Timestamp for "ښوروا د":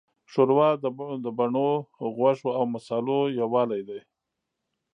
0.31-1.27